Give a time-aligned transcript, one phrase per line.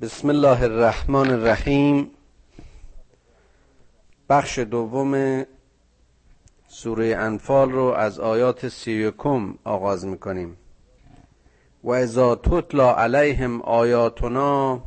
[0.00, 2.10] بسم الله الرحمن الرحیم.
[4.28, 5.44] بخش دوم
[6.68, 9.12] سوره انفال رو از آیات سی
[9.64, 10.56] آغاز می‌کنیم.
[11.84, 14.82] و اذا تتلا علیهم آیاتنا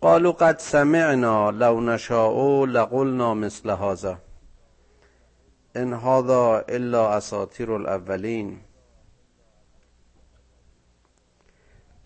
[0.00, 4.18] قالوا قد سمعنا لو نشاء لقلنا مثل هذا.
[5.76, 8.60] ان هذا الا اساطیر الاولین.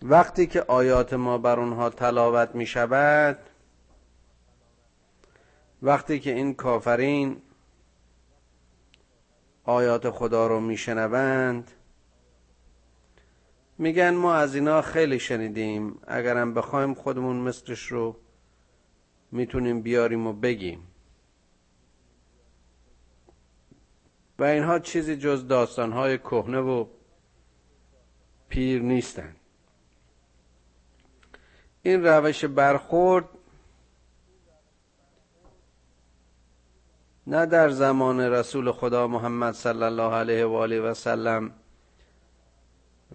[0.01, 3.37] وقتی که آیات ما بر اونها تلاوت می شود
[5.81, 7.41] وقتی که این کافرین
[9.63, 11.71] آیات خدا رو میشنوند
[13.77, 15.99] میگن ما از اینا خیلی شنیدیم.
[16.07, 18.15] اگرم بخوایم خودمون مثلش رو
[19.31, 20.87] می‌تونیم بیاریم و بگیم.
[24.39, 26.85] و اینها چیزی جز داستانهای کهنه و
[28.49, 29.38] پیر نیستند
[31.83, 33.25] این روش برخورد
[37.27, 41.51] نه در زمان رسول خدا محمد صلی الله علیه و آله و سلم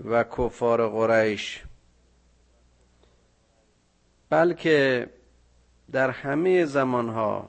[0.04, 1.64] و کفار قریش
[4.30, 5.10] بلکه
[5.92, 7.48] در همه زمانها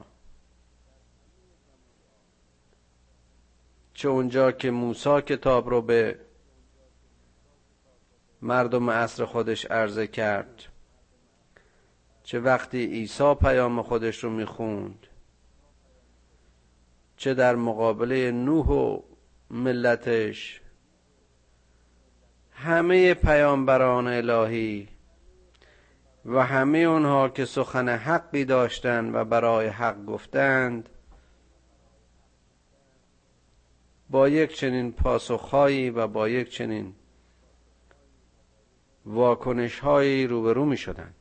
[3.94, 6.18] چه اونجا که موسی کتاب رو به
[8.42, 10.75] مردم عصر خودش عرضه کرد.
[12.26, 15.06] چه وقتی عیسی پیام خودش رو می‌خوند
[17.16, 19.00] چه در مقابله نوح و
[19.50, 20.60] ملتش
[22.52, 24.88] همه پیامبران الهی
[26.24, 30.88] و همه اونها که سخن حقی داشتند و برای حق گفتند
[34.10, 36.94] با یک چنین پاسخهایی و با یک چنین
[39.04, 41.15] واکنشهایی روبرو می شدند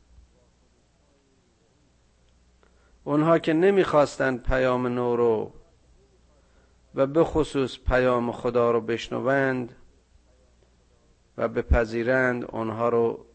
[3.07, 5.51] اونها که نمی‌خواستند پیام نو رو
[6.95, 9.75] و به خصوص پیام خدا رو بشنوند
[11.37, 13.25] و بپذیرند اونها رو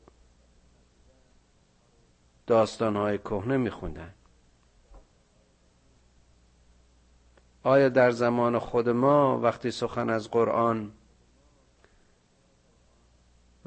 [2.47, 4.15] داستانهای کهنه میخوندن
[7.62, 10.93] آیا در زمان خود ما وقتی سخن از قرآن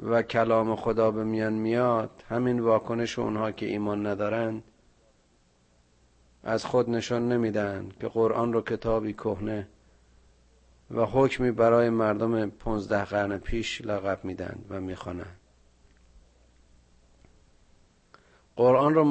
[0.00, 4.62] و کلام خدا به میان میاد همین واکنش اونها که ایمان ندارند؟
[6.44, 9.68] از خود نشان نمیدن که قرآن رو کتابی کهنه
[10.90, 15.36] و حکمی برای مردم پونزده قرن پیش لقب میدن و می‌خوانند.
[18.56, 19.04] قرآن رو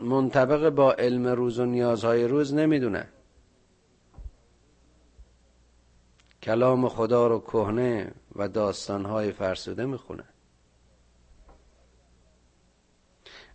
[0.00, 3.06] منطبق با علم روز و نیازهای روز نمی‌دونن
[6.42, 10.28] کلام خدا رو کهنه و داستانهای فرسوده می‌خونن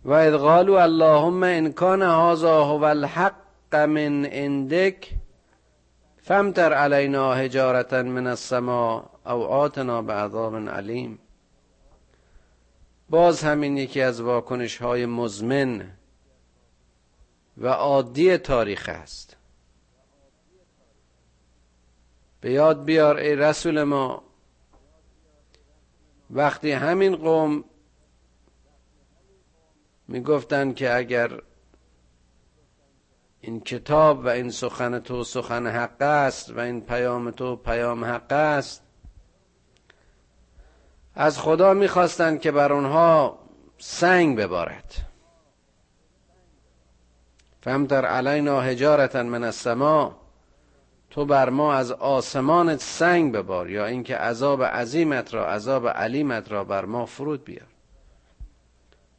[0.06, 5.08] و اذ قالوا اللهم ان كان هذا هو الحق من عندك
[6.22, 11.18] فامتر علينا حجارة من السماء او آتنا بعذاب علیم.
[13.10, 15.92] باز همین یکی از واکنش های مزمن
[17.58, 19.36] و عادی تاریخ است.
[22.40, 24.22] به یاد بیار ای رسول ما
[26.30, 27.64] وقتی همین قوم
[30.08, 31.30] می‌گفتند که اگر
[33.40, 38.32] این کتاب و این سخن تو سخن حق است و این پیام تو پیام حق
[38.32, 38.82] است
[41.14, 43.38] از خدا می‌خواستند که بر آنها
[43.78, 44.94] سنگ ببارد.
[47.60, 50.16] فهمتر علینا حجارتا من السما
[51.10, 56.64] تو بر ما از آسمان سنگ ببار یا اینکه عذاب عظیمت را عذاب علیمت را
[56.64, 57.75] بر ما فرود بیار.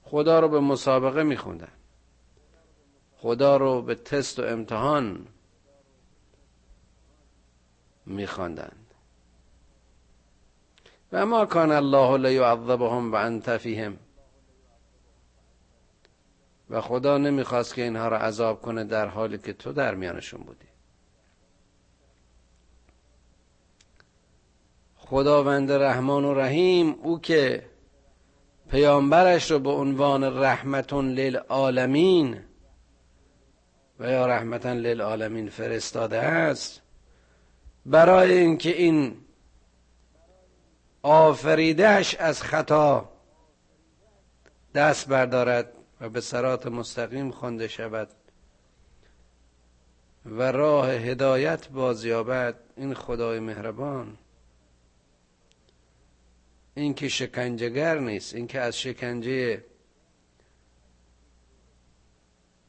[0.09, 1.71] خدا رو به مسابقه میخوندن
[3.17, 5.27] خدا رو به تست و امتحان
[8.05, 8.93] میخواندند.
[11.11, 13.97] و ما کان الله لیعذبهم و انت فیهم.
[16.69, 20.67] و خدا نمی‌خواست که اینها را عذاب کنه در حالی که تو در میانشون بودی.
[24.97, 27.69] خداوند رحمان و رحیم او که
[28.69, 32.39] پیامبرش رو به عنوان رحمتون للعالمین
[33.99, 36.81] و یا رحمتا للعالمین فرستاده است.
[37.85, 39.17] برای اینکه این
[41.03, 43.09] آفریدهش از خطا
[44.75, 48.07] دست بردارد و به سرات مستقیم خوانده شود
[50.25, 54.17] و راه هدایت بازیابد این خدای مهربان.
[56.77, 59.63] این که شکنجهگر نیست این که از شکنجه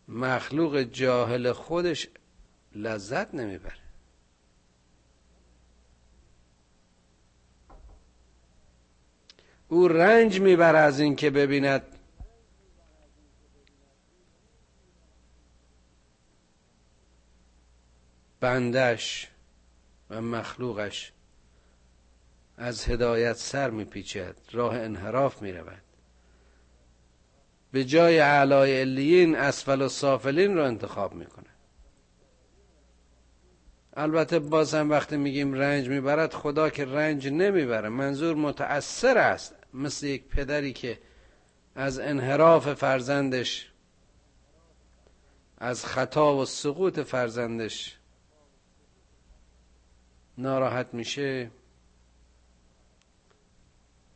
[0.09, 2.09] مخلوق جاهل خودش
[2.75, 3.73] لذت نمی‌بره.
[9.69, 11.83] او رنج می‌بره از این که ببیند
[18.41, 19.31] بندش
[20.11, 21.13] و مخلوقش
[22.59, 25.83] از هدایت سر میپیچد راه انحراف می‌رود.
[27.73, 31.49] به جای اعلای علیین اسفل و سافلین رو انتخاب می‌کنه
[33.97, 37.89] البته باز هم وقتی میگیم رنج می‌برد خدا که رنج نمی‌بره.
[37.89, 40.99] منظور متأثر است مثل یک پدری که
[41.75, 43.73] از انحراف فرزندش
[45.59, 47.99] از خطا و سقوط فرزندش
[50.39, 51.51] ناراحت میشه.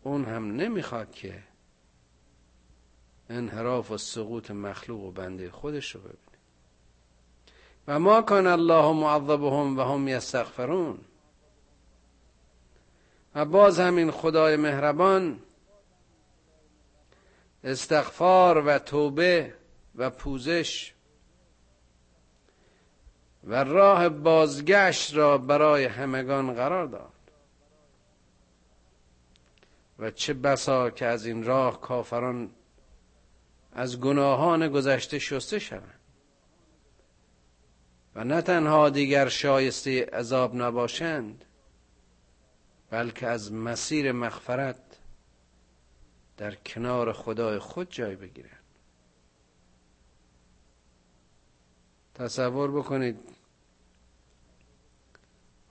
[0.02, 1.42] اون هم نمی‌خواد که
[3.28, 6.16] انحراف و سقوط مخلوق و بنده خودش رو ببینه.
[7.88, 10.98] و ما کان الله معذبهم و هم یستغفرون.
[13.34, 15.40] و باز همین خدای مهربان
[17.64, 19.54] استغفار و توبه
[19.94, 20.94] و پوزش
[23.44, 27.11] و راه بازگشت را برای همگان قرار داد.
[29.98, 32.50] و چه بسا که از این راه کافران
[33.72, 36.00] از گناهان گذشته شسته شوند.
[38.14, 41.44] و نه تنها دیگر شایسته عذاب نباشند
[42.90, 44.98] بلکه از مسیر مغفرت
[46.36, 48.62] در کنار خدای خود جای بگیرند.
[52.14, 53.18] تصور بکنید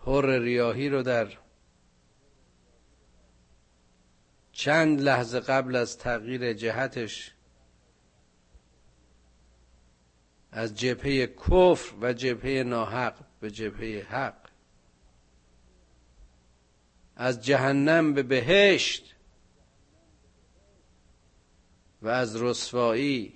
[0.06, 1.38] حر ریاهی رو در
[4.62, 7.34] چند لحظه قبل از تغییر جهتش
[10.52, 14.50] از جبهه کفر و جبهه ناحق به جبهه حق
[17.16, 19.16] از جهنم به بهشت
[22.02, 23.36] و از رسوایی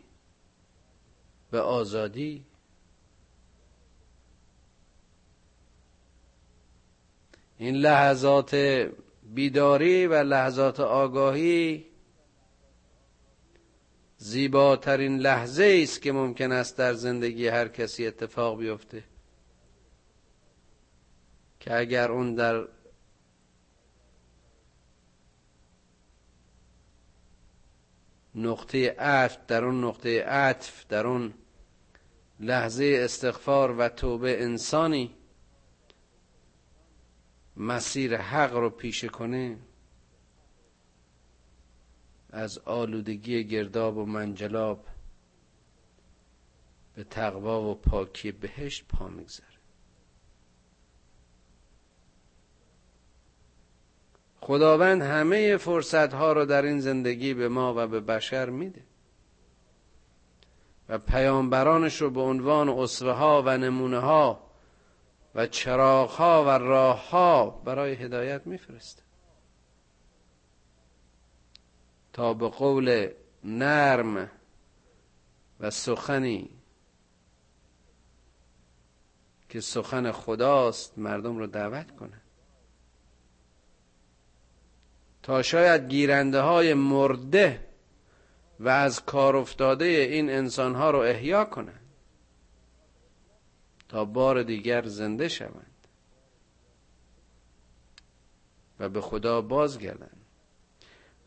[1.51, 2.45] به آزادی.
[7.57, 8.55] این لحظات
[9.35, 11.85] بیداری و لحظات آگاهی
[14.17, 19.03] زیباترین لحظه است که ممکن است در زندگی هر کسی اتفاق بیفته.
[21.59, 22.67] که اگر اون در
[28.35, 31.33] نقطه عطف در اون نقطه عطف در اون
[32.39, 35.15] لحظه استغفار و توبه انسانی
[37.57, 39.57] مسیر حق رو پیشه کنه
[42.29, 44.85] از آلودگی گرداب و منجلاب
[46.95, 49.45] به تقوا و پاکی بهشت پا میگذره
[54.41, 58.81] خداوند همه فرصت ها رو در این زندگی به ما و به بشر میده
[60.89, 64.44] و پیامبرانش رو به عنوان اصوه ها و نمونه ها
[65.35, 69.01] و چراغ ها و راه ها برای هدایت میفرسته
[72.13, 73.09] تا به قول
[73.43, 74.31] نرم
[75.59, 76.49] و سخنی
[79.49, 82.21] که سخن خداست مردم رو دعوت کنه
[85.23, 87.67] تا شاید گیرنده های مرده
[88.59, 91.84] و از کار افتاده این انسان ها رو احیا کنند
[94.03, 95.87] بار دیگر زنده شوند
[98.79, 100.25] و به خدا بازگردند.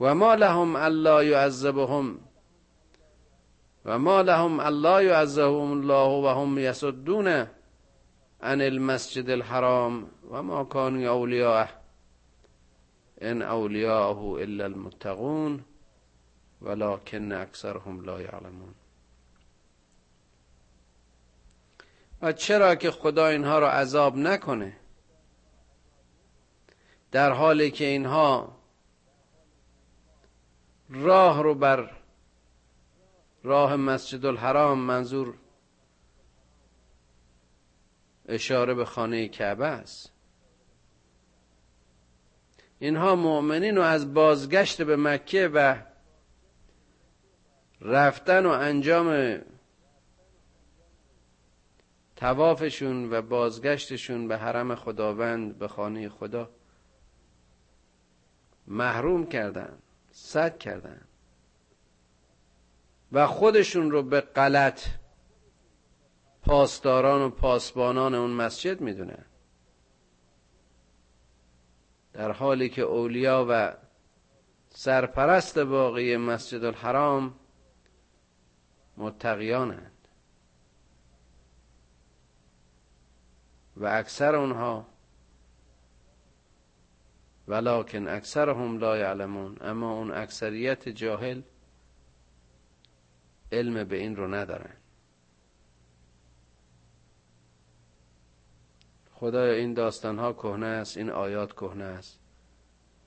[0.00, 2.18] و ما لهم الا يعذبهم
[3.84, 7.28] و ما لهم الا يعذبهم الله و هم یصدون
[8.40, 11.68] عن المسجد الحرام و ما كانوا اولیاءه
[13.22, 15.64] ان اولیاءه الا المتقون
[16.60, 18.74] ولكن اکثرهم لا يعلمون
[22.22, 24.76] و چرا که خدا اینها را عذاب نکنه؟
[27.12, 28.58] در حالی که اینها
[30.90, 31.90] راه رو بر
[33.42, 35.34] راه مسجد الحرام منظور
[38.28, 40.12] اشاره به خانه کعبه است.
[42.78, 45.76] اینها مؤمنین رو از بازگشت به مکه و
[47.80, 49.38] رفتن و انجام
[52.18, 56.50] توافشون و بازگشتشون به حرم خداوند به خانه خدا.
[58.66, 59.78] محروم کردن
[60.10, 61.00] صد کردن.
[63.12, 64.86] و خودشون رو به غلط
[66.42, 69.24] پاسداران و پاسبانان اون مسجد می‌دونن.
[72.12, 73.76] در حالی که اولیا و
[74.68, 77.34] سرپرست واقعی مسجد الحرام
[78.96, 79.97] متقیانند
[83.78, 84.86] و اکثر اونها
[87.48, 91.42] ولکن اکثرهم لا یعلمون اما اون اکثریت جاهل
[93.52, 94.74] علم به این رو ندارن.
[99.14, 102.20] خدایا این داستان ها کهنه است این آیات کهنه است.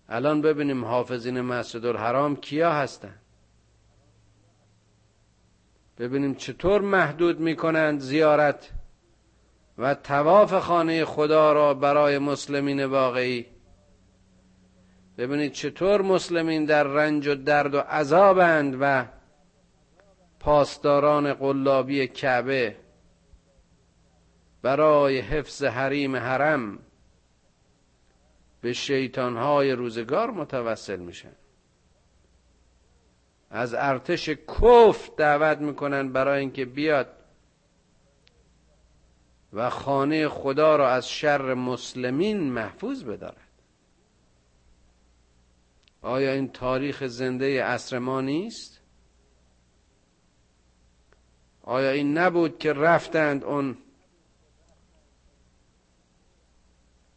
[0.10, 3.20] الان ببینیم حافظین مسجد الحرام کیا هستن.
[5.98, 8.81] ببینیم چطور محدود می‌کنند زیارت.
[9.82, 13.46] و تواف خانه خدا را برای مسلمین واقعی.
[15.18, 19.06] ببینید چطور مسلمین در رنج و درد و عذابند و
[20.40, 22.76] پاسداران قلابی کعبه
[24.62, 26.80] برای حفظ حریم حرم
[28.62, 31.36] به شیطانهای روزگار متوسل میشن.
[33.50, 37.21] از ارتش کف دعوت می‌کنن برای اینکه بیاد
[39.54, 43.48] و خانه خدا را از شر مسلمین محفوظ بدارد
[46.02, 48.82] آیا این تاریخ زنده عصر ما نیست؟
[51.62, 53.78] آیا این نبود که رفتند اون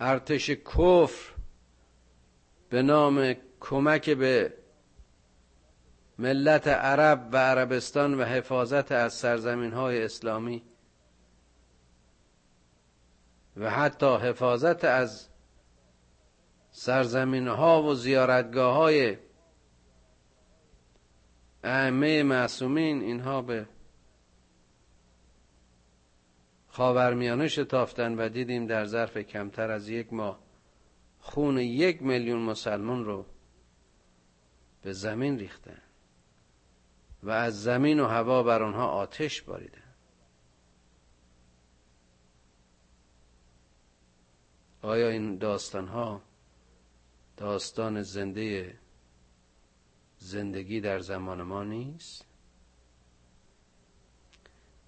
[0.00, 1.34] ارتش کفر
[2.68, 4.52] به نام کمک به
[6.18, 10.62] ملت عرب و عربستان و حفاظت از سرزمین های اسلامی
[13.56, 15.28] و حتی حفاظت از
[16.70, 19.16] سرزمین ها و زیارتگاه های
[21.64, 23.66] ائمه معصومین اینها به
[26.68, 30.40] خاورمیانه شتافتن و دیدیم در ظرف کمتر از یک ماه
[31.18, 33.26] خون یک میلیون مسلمان رو
[34.82, 35.82] به زمین ریختن
[37.22, 39.83] و از زمین و هوا بر آنها آتش باریدن.
[44.84, 46.20] آیا این داستان ها
[47.36, 48.74] داستان زنده
[50.18, 52.24] زندگی در زمان ما نیست؟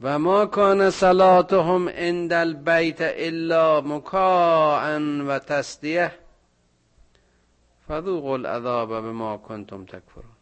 [0.01, 6.13] و ما کان صلاتهم عند البیت الا مکاعا و تسدیه
[7.89, 10.36] فذوقوا العذاب بما کنتم تکفرون.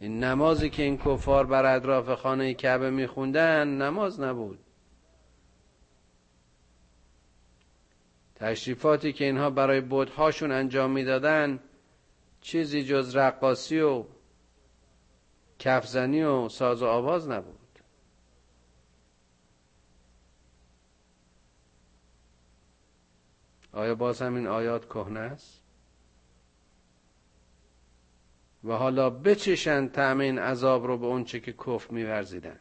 [0.00, 4.58] این نمازی که این کفار بر اطراف خانه کعبه میخوندن نماز نبود.
[8.34, 11.60] تشریفاتی که اینها برای بودهاشون انجام می‌دادن
[12.40, 14.04] چیزی جز رقاصی و
[15.58, 17.58] کفزنی و ساز و آواز نبود.
[23.72, 25.69] آیا باز هم این آیات کهنه است؟
[28.64, 32.60] و حالا بچشند طعم این عذاب رو به اونچه که کف میورزیدن.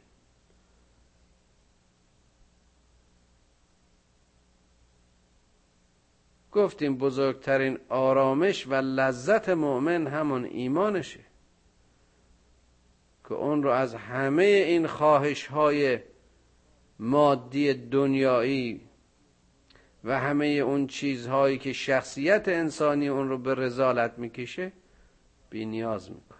[6.51, 11.19] گفتیم بزرگترین آرامش و لذت مؤمن همون ایمانشه
[13.23, 15.99] که اون رو از همه این خواهش های
[16.99, 18.81] مادی دنیایی
[20.03, 24.71] و همه اون چیزهایی که شخصیت انسانی اون رو به رزالت می‌کشه
[25.49, 26.39] بینیاز می‌کنه.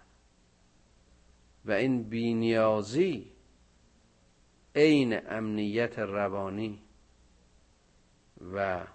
[1.64, 3.32] و این بینیازی
[4.74, 6.82] عین امنیت روانی
[8.54, 8.86] و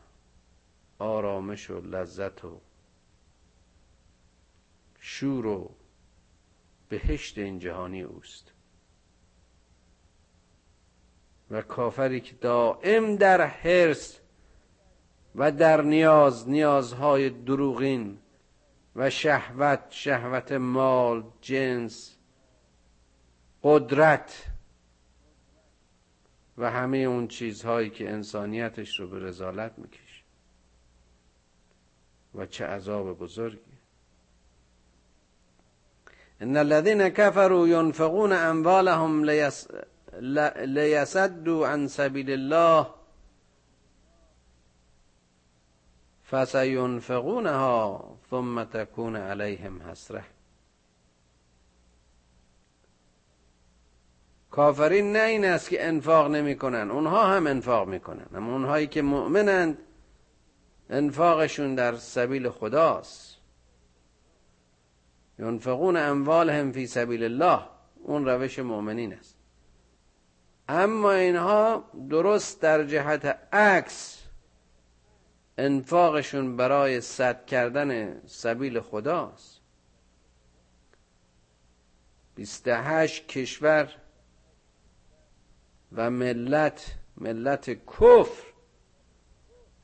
[0.99, 2.61] آرامش و لذت و
[4.99, 5.71] شور و
[6.89, 8.51] بهشت این جهانی اوست.
[11.51, 14.19] و کافری که دائم در حرس
[15.35, 18.19] و در نیاز نیازهای دروغین
[18.95, 22.15] و شهوت شهوت مال جنس
[23.63, 24.43] قدرت
[26.57, 30.23] و همه اون چیزهایی که انسانیتش رو به رزالت می‌کشه.
[32.35, 33.75] و چه عذاب بزرگی.
[36.41, 39.67] ان الذين كفروا ينفقون اموالهم ليس...
[40.65, 43.04] ليسدوا عن سبيل الله
[46.31, 50.23] فسينفقونها ثم تكون عليهم حسره
[54.51, 59.77] کافرین نه این است که انفاق نمی‌کنن اونها هم انفاق می‌کنن اما اونهایی که مؤمنند
[60.89, 63.37] انفاقشون در سبیل خداست.
[65.39, 67.59] ینفقون اموالهم فی سبیل الله
[68.03, 69.37] اون روش مؤمنین است.
[70.69, 74.24] اما اینها درست در جهت عکس
[75.57, 79.61] انفاقشون برای صد کردن سبیل خداست.
[82.35, 83.89] 28 کشور
[85.91, 88.43] و ملت ملت کفر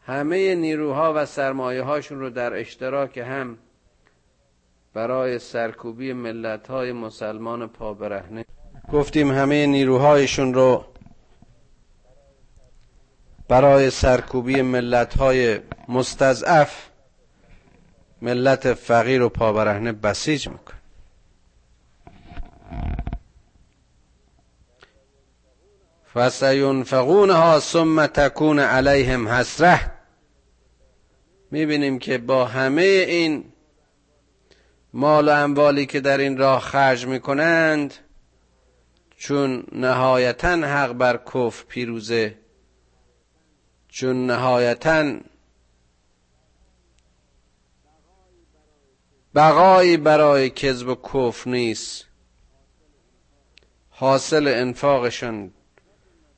[0.06, 3.58] همه نیروها و سرمایه هاشون رو در اشتراک هم
[4.94, 8.46] برای سرکوبی ملت های مسلمان پابرهنه.
[8.94, 10.86] گفتیم همه نیروهایشون رو
[13.51, 16.72] برای سرکوبی ملت های مستضعف
[18.22, 20.74] ملت فقیر و پابرهنه بسیج میکن
[26.13, 29.91] فسینفقونها ثم تکون علیهم حسره
[31.51, 33.43] می‌بینیم که با همه این
[34.93, 37.93] مال و اموالی که در این راه خرج می‌کنند
[39.17, 42.40] چون نهایتا حق بر کفر پیروزه
[43.91, 45.13] چون نهایتا
[49.36, 52.05] بقایی برای کذب و کفر نیست.
[53.89, 55.51] حاصل انفاقشون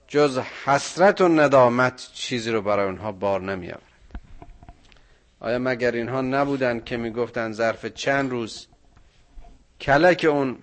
[0.08, 3.84] جز حسرت و ندامت چیزی رو برای اونها بار نمی آورد
[5.40, 8.68] آیا مگر اینها نبودن که می‌گفتن ظرف چند روز
[9.82, 10.58] کلک اون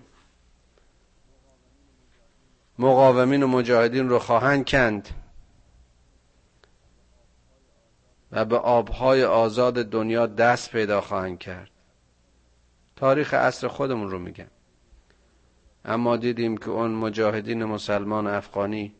[2.79, 5.09] مقاومین و مجاهدین رو خواهند کند؟
[8.31, 11.69] و به آبهای آزاد دنیا دست پیدا خواهند کرد.
[12.95, 14.47] تاریخ عصر خودمون رو میگم.
[15.85, 18.95] اما دیدیم که اون مجاهدین مسلمان افغانی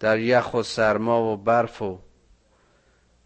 [0.00, 1.98] در یخ و سرما و برف و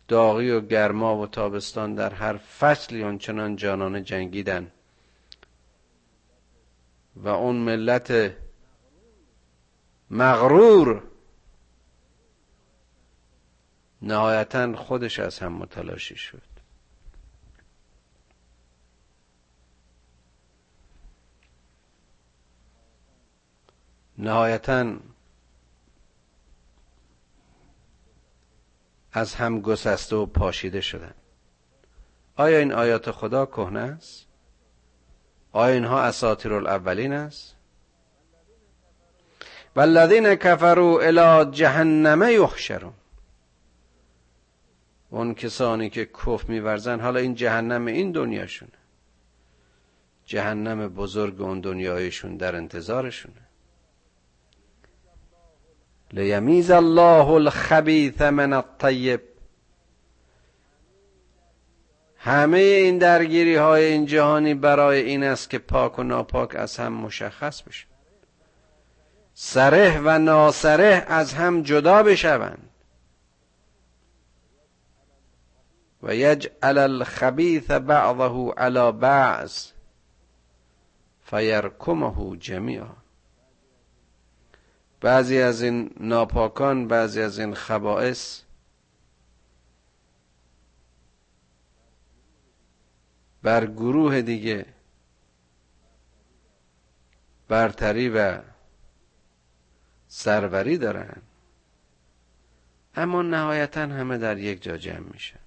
[0.09, 4.71] داغی و گرما و تابستان در هر فصلی آنچنان جانانه جنگیدن.
[7.17, 8.37] و اون ملت
[10.11, 11.03] مغرور
[14.03, 16.43] نهایتا خودش از هم متلاشی شد.
[24.19, 24.97] نهایتا
[29.13, 31.15] از هم گسسته و پاشیده شدن.
[32.37, 34.27] آیا این آیات خدا کهنه است؟
[35.53, 37.57] آیا اینها اساطیر الاولین است؟
[39.77, 42.95] والذین کفروا الی جهنم یحشرون.
[45.11, 48.73] اون کسانی که کف میورزن حالا این جهنم این دنیاشونه.
[50.25, 53.49] جهنم بزرگ اون دنیایشون در انتظارشونه.
[56.13, 59.21] لیمیز الله الخبیث من الطیب.
[62.17, 66.93] همه این درگیری های این جهانی برای این است که پاک و ناپاک از هم
[66.93, 67.87] مشخص بشه
[69.35, 72.68] سره و ناسره از هم جدا بشوند.
[76.03, 79.67] و یجعل الخبیث بعضه علی بعض
[81.25, 82.95] فیرکمه جمیعا.
[85.01, 88.43] بعضی از این ناپاکان بعضی از این خبائس
[93.43, 94.67] بر گروه دیگه
[97.49, 98.39] برتری و
[100.09, 101.23] سروری دارن
[102.95, 105.38] اما نهایتا همه در یک جا جمع میشن.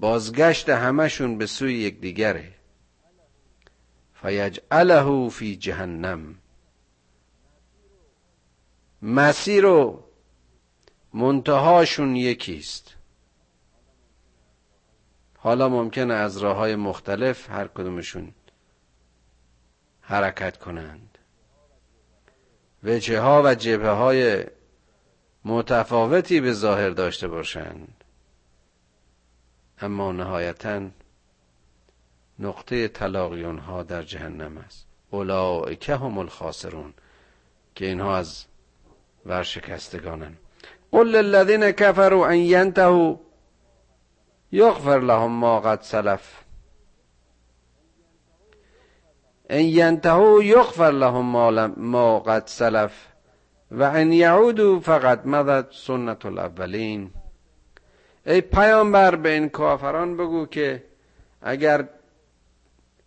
[0.00, 2.54] بازگشت همشون به سوی یکدیگره.
[4.14, 6.34] فیجعله فی جهنم.
[9.02, 10.04] مسیر و
[11.14, 12.94] منتهاشون یکیست.
[15.38, 18.34] حالا ممکنه از راه های مختلف هر کدومشون
[20.00, 21.18] حرکت کنند.
[22.82, 24.44] وجه ها و جبه های
[25.44, 28.04] متفاوتی به ظاهر داشته باشند.
[29.80, 30.90] اما نهایتا
[32.38, 34.86] نقطه تلاقی ها در جهنم است.
[35.10, 36.94] اولئک هم الخاسرون
[37.74, 38.44] که اینها از
[39.26, 40.36] ورشکستگانن.
[40.92, 43.16] قل للذین کفروا ان ینتهوا
[44.52, 46.42] یغفر لهم ما قد سلف.
[49.50, 53.06] ان ینتهوا یغفر لهم ما قد سلف.
[53.70, 57.10] و ان یعودوا فقد مضت سنت الاولین.
[58.28, 60.84] ای پیامبر به این کافران بگو که
[61.42, 61.88] اگر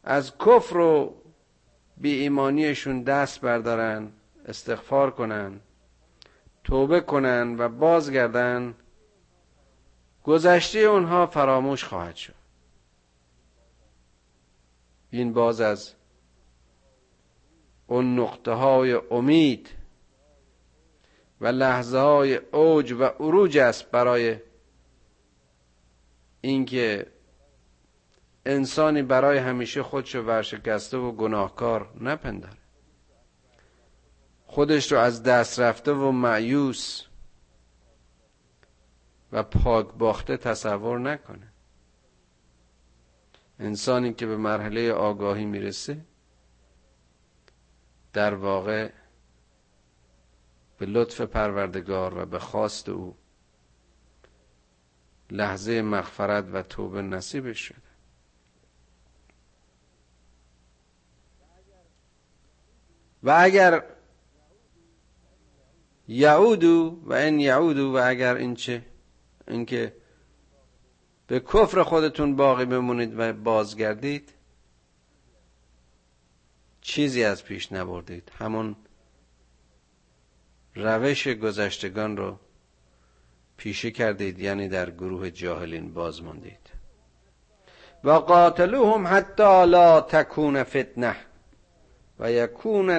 [0.03, 1.15] از کفر و
[1.97, 4.11] بی ایمانیشون دست بردارن
[4.45, 5.59] استغفار کنن
[6.63, 8.75] توبه کنن و بازگردن
[10.23, 12.35] گذشته اونها فراموش خواهد شد.
[15.09, 15.93] این باز از
[17.87, 19.69] اون نقطه های امید
[21.41, 24.37] و لحظه های اوج و عروج است برای
[26.41, 27.11] اینکه
[28.45, 32.57] انسانی برای همیشه خودشو ورشکسته و گناهکار نپنداره.
[34.45, 37.03] خودش رو از دست رفته و معیوس
[39.31, 41.51] و پاک باخته تصور نکنه.
[43.59, 46.05] انسانی که به مرحله آگاهی می‌رسه
[48.13, 48.91] در واقع
[50.77, 53.15] به لطف پروردگار و به خواست او
[55.31, 57.91] لحظه مغفرت و توبه نصیبش شده
[63.23, 63.83] و اگر
[66.07, 68.85] یعودو و این یعودو و اگر این چه؟
[69.47, 69.95] اینکه
[71.27, 74.33] به کفر خودتون باقی بمونید و بازگردید
[76.81, 78.31] چیزی از پیش نبردید.
[78.37, 78.75] همون
[80.75, 82.39] روش گذشتگان رو
[83.61, 86.69] پیشه کردید یعنی در گروه جاهلین باز ماندید
[88.03, 91.15] و قاتلوهم حتی لا تکون فتنه
[92.19, 92.89] و یکون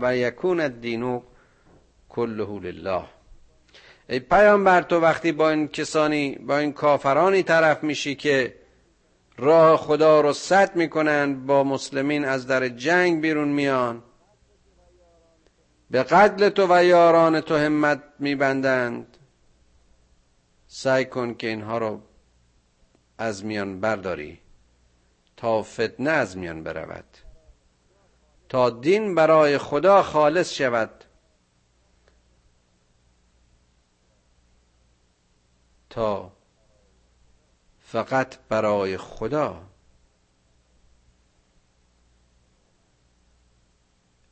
[0.00, 1.22] و یکون الدین
[2.08, 3.02] کله لله.
[4.08, 8.54] ای پیامبر تو وقتی با این کسانی با این کافرانی طرف میشی که
[9.36, 14.02] راه خدا رو سد می‌کنن با مسلمین از در جنگ بیرون میان
[15.90, 19.17] به قتل تو و یاران تو همت میبندند.
[20.70, 22.02] سعی کن که اینها رو
[23.18, 24.40] از میان برداری
[25.36, 27.18] تا فتنه از میان برود.
[28.48, 31.04] تا دین برای خدا خالص شود.
[35.90, 36.32] تا
[37.80, 39.66] فقط برای خدا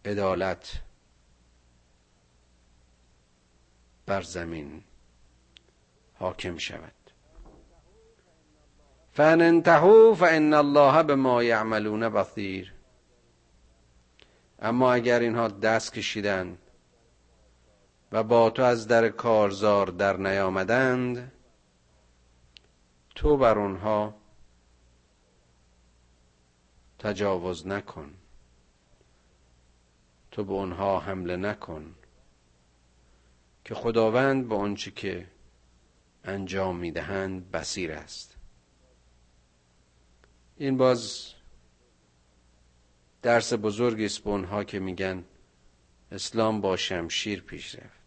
[0.05, 0.83] عدالت
[4.07, 4.85] بر زمین
[6.19, 6.93] حاکم شود.
[9.13, 12.73] فان انتهوا فان الله بما یعملون بصیر
[14.59, 16.59] اما اگر اینها دست کشیدند
[18.13, 21.33] و با تو از در کارزار در نیامدند
[23.15, 24.15] تو بر آنها
[26.99, 28.15] تجاوز نکن.
[30.31, 31.95] تو به آنها حمله نکن
[33.65, 35.27] که خداوند به آنچه که
[36.29, 38.37] انجام می‌دهند بسیر است.
[40.57, 41.33] این باز
[43.23, 45.25] درس بزرگی است به اونها که میگن
[46.13, 48.01] اسلام با شمشیر پیش رفت.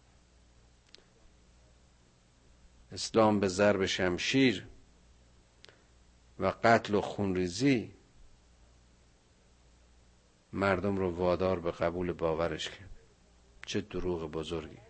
[2.92, 4.68] اسلام به ضرب شمشیر
[6.40, 7.94] و قتل و خونریزی
[10.54, 12.90] مردم رو وادار به قبول باورش کرد.
[13.66, 14.89] چه دروغ بزرگی.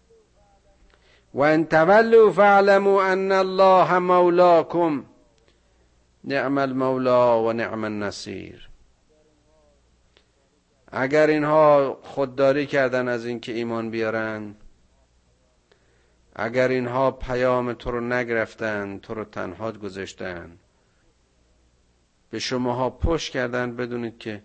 [1.34, 5.06] و ان تولوا فاعلموا ان الله مولاکم
[6.24, 8.70] نعم المولا و نعم النصیر
[10.92, 14.56] اگر اینها خودداری کردن از اینکه ایمان بیارن
[16.36, 20.58] اگر اینها پیام تو رو نگرفتن تو رو تنها گذاشتن
[22.30, 24.44] به شماها پشت کردن بدونید که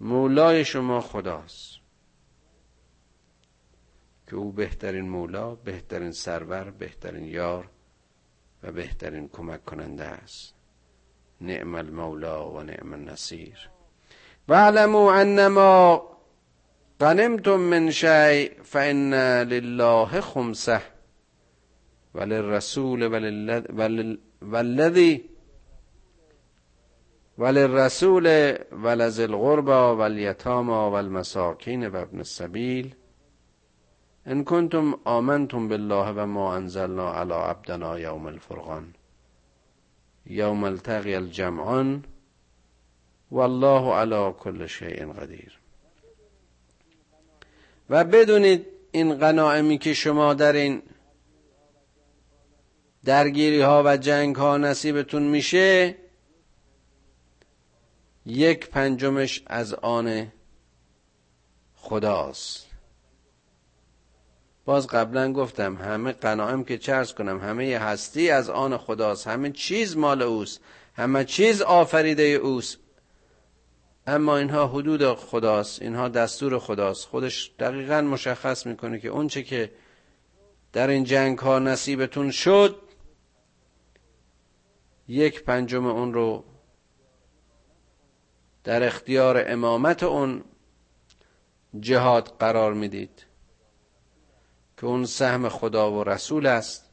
[0.00, 1.81] مولای شما خداست.
[4.32, 7.68] که او بهترین مولا بهترین سرور بهترین یار
[8.62, 10.54] و بهترین کمک کننده است.
[11.40, 13.70] نعم المولا و نعم النصیر.
[14.48, 16.02] واعلموا انما
[17.00, 20.80] غنمتم من شيء فان لله خمسه
[22.14, 23.06] وللرسول
[24.42, 25.24] والذي
[27.38, 28.26] وللرسول
[28.72, 32.22] ولز القربى والیتاما والمساکین و ابن
[34.26, 38.94] ان کنتم آمنتم بالله و ما انزلنا على عبدنا یوم الفرقان.
[40.26, 42.04] یوم التقی الجمعان
[43.30, 45.58] والله على كل شیء قدیر.
[47.90, 50.82] و بدونید این غنائمی که شما در این
[53.04, 55.96] درگیری ها و جنگ ها نصیبتون میشه
[58.26, 60.32] یک پنجمش از آن
[61.76, 62.71] خداست.
[64.64, 69.96] باز قبلا گفتم همه قناعم که چرز کنم همه هستی از آن خداست همه چیز
[69.96, 70.60] مال اوست
[70.94, 72.78] همه چیز آفریده اوست.
[74.06, 77.06] اما اینها حدود خداست اینها دستور خداست.
[77.06, 79.72] خودش دقیقا مشخص می‌کنه که اونچه که
[80.72, 82.76] در این جنگ ها نصیبتون شد
[85.08, 86.44] یک پنجم اون رو
[88.64, 90.44] در اختیار امامت اون
[91.80, 93.31] جهاد قرار می‌دید.
[94.82, 96.90] که اون سهم خدا و رسول است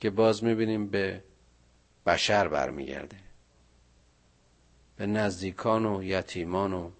[0.00, 1.24] که باز می‌بینیم به
[2.06, 3.16] بشر برمیگرده.
[4.96, 6.90] به نزدیکان و یتیمان و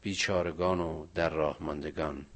[0.00, 2.26] بیچارگان و در راه ماندگان.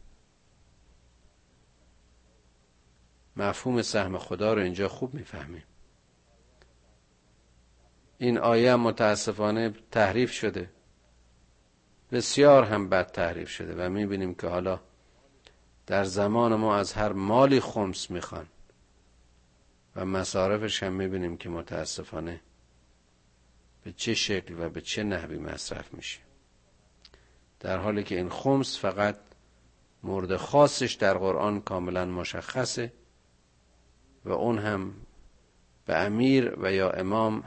[3.37, 5.65] مفهوم سهم خدا رو اینجا خوب می‌فهمیم.
[8.19, 10.71] این آیه متاسفانه تحریف شده.
[12.13, 14.81] بسیار هم بد تحریف شده و می‌بینیم که حالا
[15.87, 18.47] در زمان ما از هر مالی خمس می‌خوان.
[19.97, 22.41] و مصارفش هم می‌بینیم که متاسفانه
[23.85, 26.21] به چه شکل و به چه نحوی مصرف میشه.
[27.61, 29.17] در حالی که این خمس فقط
[30.03, 32.93] مورد خاصش در قرآن کاملا مشخصه
[34.25, 34.95] و اون هم
[35.87, 37.45] به امیر و یا امام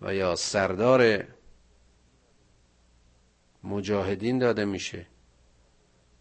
[0.00, 1.24] و یا سردار
[3.64, 5.06] مجاهدین داده میشه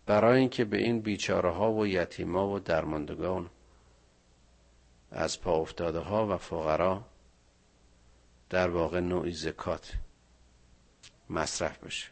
[0.05, 3.49] برای اینکه به این بیچاره ها و یتیما و درماندگان
[5.11, 7.01] از پا افتاده ها و فقرا
[8.49, 9.93] در واقع نوعی زکات
[11.29, 12.07] مصرف بشه.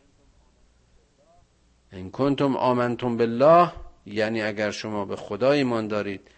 [1.92, 3.72] این کنتم آمنتم بالله
[4.06, 6.32] یعنی اگر شما به خدا ایمان دارید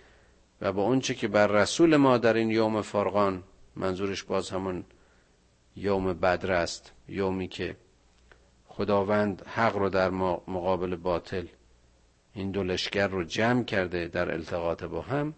[0.62, 3.44] و با اونچه که بر رسول ما در این یوم فرقان
[3.76, 4.84] منظورش باز همون
[5.76, 7.78] یوم بدر است یومی که
[8.80, 10.10] خداوند حق رو در
[10.48, 11.48] مقابل باطل
[12.34, 15.34] این دو لشکر رو جمع کرده در التقاط با هم.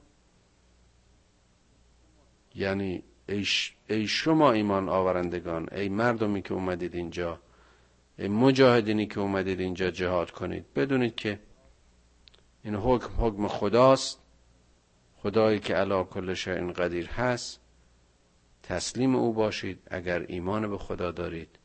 [2.56, 3.04] یعنی
[3.90, 7.40] ای شما ایمان آورندگان ای مردمی که اومدید اینجا
[8.18, 10.74] ای مجاهدینی که اومدید اینجا جهاد کنید.
[10.74, 11.40] بدونید که
[12.64, 14.20] این حکم حکم خداست.
[15.18, 17.60] خدایی که علا کل این قدیر هست.
[18.64, 21.61] تسلیم او باشید اگر ایمان به خدا دارید.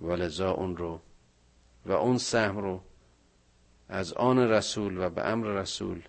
[0.00, 1.00] ولذا اون رو
[1.86, 2.80] و اون سهم رو
[3.88, 6.02] از آن رسول و به امر رسول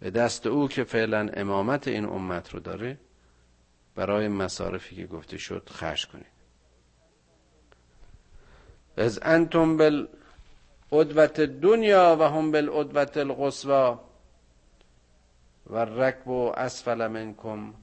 [0.00, 2.98] به دست او که فعلا امامت این امت رو داره
[3.94, 6.26] برای مصارفی که گفته شد خرج کنید.
[8.96, 14.00] از انتم بالعدوت دنیا و هم بالعدوت القصوا
[15.70, 17.74] و رکب و اسفل منکم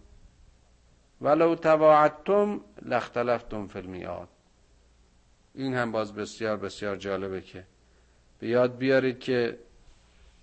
[1.21, 4.29] ولو تواعدتم لاختلفتم فی المیاد
[5.53, 7.65] این هم باز بسیار بسیار جالبه که
[8.39, 9.59] به یاد بیارید که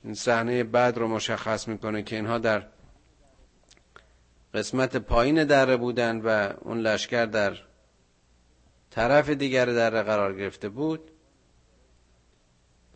[0.05, 2.67] این صحنه بعد رو مشخص می‌کنه که اینها در
[4.55, 7.57] قسمت پایین دره بودن و اون لشکر در
[8.91, 11.11] طرف دیگر دره قرار گرفته بود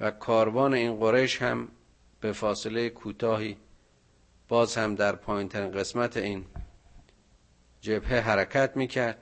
[0.00, 1.68] و کاروان این قریش هم
[2.20, 3.56] به فاصله کوتاهی
[4.48, 6.46] باز هم در پایین قسمت این
[7.80, 9.18] جبهه حرکت می‌کرد.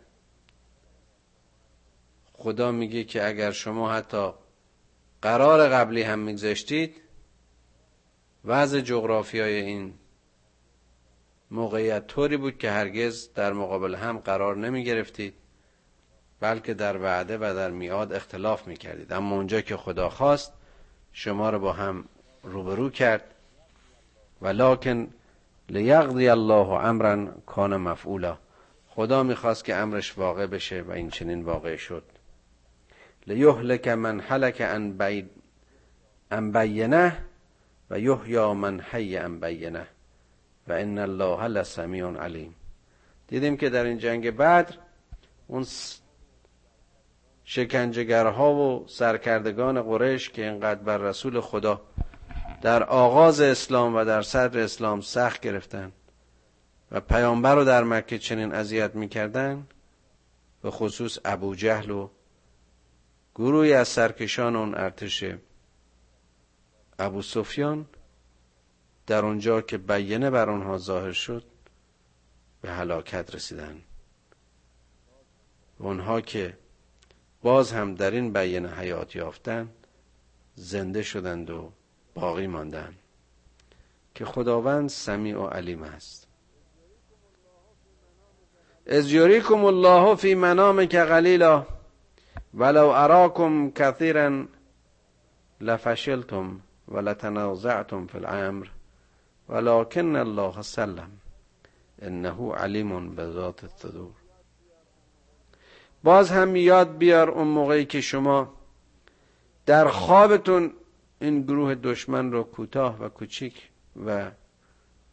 [2.40, 4.30] خدا میگه که اگر شما حتی
[5.22, 7.00] قرار قبلی هم میگذاشتید
[8.44, 9.94] وضع جغرافیای این
[11.50, 15.34] موقعیت طوری بود که هرگز در مقابل هم قرار نمی گرفتید
[16.40, 20.52] بلکه در وعده و در میاد اختلاف می کردید اما اونجا که خدا خواست
[21.12, 22.04] شما رو با هم
[22.42, 23.34] روبرو کرد.
[24.42, 25.08] ولکن
[25.68, 28.38] لیقضی الله امرا کان مفعولا.
[28.88, 32.17] خدا می‌خواست که امرش واقع بشه و این چنین واقع شد.
[33.28, 34.98] لیهلک من حلک ان,
[36.30, 37.24] ان بینه
[37.90, 39.86] و یحیا من حی ان بینه
[40.68, 42.54] و ان الله لسمیع علیم.
[43.28, 44.74] دیدیم که در این جنگ بدر
[45.46, 45.66] اون
[47.44, 51.80] شکنجگرها و سرکردگان قریش که اینقدر بر رسول خدا
[52.62, 55.92] در آغاز اسلام و در صدر اسلام سخت گرفتن
[56.90, 59.66] و پیامبر رو در مکه چنین اذیت می‌کردن
[60.62, 62.10] به خصوص ابو جهل و
[63.38, 65.24] گروهی از سرکشان اون ارتش
[66.98, 67.86] ابو سفیان
[69.06, 71.44] در اونجا که بیینه بر آنها ظاهر شد
[72.62, 73.82] به هلاکت رسیدن.
[75.78, 76.56] اونها که
[77.42, 79.70] باز هم در این بیینه حیات یافتن
[80.54, 81.72] زنده شدند و
[82.14, 82.94] باقی ماندن.
[84.14, 86.26] که خداوند سمیع و علیم است.
[88.86, 91.00] از یوریکم الله فی منام که
[92.54, 94.44] ولو اراکم کثیرا
[95.60, 98.66] لفشلتم ولتنازعتم فی الامر
[99.48, 101.10] ولكن الله سلم
[102.02, 104.12] انه علیم بذات الصدور.
[106.02, 108.54] باز هم یاد بیار اون موقعی که شما
[109.66, 110.72] در خوابتون
[111.20, 113.70] این گروه دشمن رو کوتاه و کوچیک
[114.06, 114.30] و